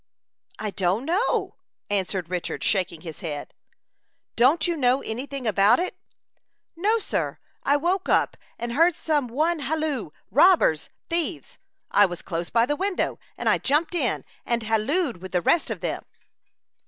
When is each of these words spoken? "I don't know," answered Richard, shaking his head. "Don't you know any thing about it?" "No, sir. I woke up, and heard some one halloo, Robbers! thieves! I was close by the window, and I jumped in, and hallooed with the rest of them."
"I 0.57 0.71
don't 0.71 1.05
know," 1.05 1.57
answered 1.87 2.27
Richard, 2.31 2.63
shaking 2.63 3.01
his 3.01 3.19
head. 3.19 3.53
"Don't 4.35 4.65
you 4.65 4.75
know 4.75 5.03
any 5.03 5.27
thing 5.27 5.45
about 5.45 5.77
it?" 5.77 5.95
"No, 6.75 6.97
sir. 6.97 7.37
I 7.61 7.77
woke 7.77 8.09
up, 8.09 8.35
and 8.57 8.73
heard 8.73 8.95
some 8.95 9.27
one 9.27 9.59
halloo, 9.59 10.09
Robbers! 10.31 10.89
thieves! 11.11 11.59
I 11.91 12.07
was 12.07 12.23
close 12.23 12.49
by 12.49 12.65
the 12.65 12.75
window, 12.75 13.19
and 13.37 13.47
I 13.47 13.59
jumped 13.59 13.93
in, 13.93 14.25
and 14.43 14.63
hallooed 14.63 15.17
with 15.17 15.33
the 15.33 15.39
rest 15.41 15.69
of 15.69 15.81
them." 15.81 16.03